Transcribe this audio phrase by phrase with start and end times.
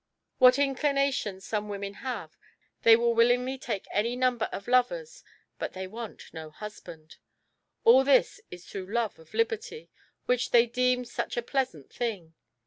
[0.39, 2.35] What inclinations some women have,
[2.81, 5.23] they will willingly take any number of lovers
[5.59, 7.17] but they want no husband!
[7.83, 9.91] All this is through love of liberty,
[10.25, 12.33] which they deem such a pleasant thing.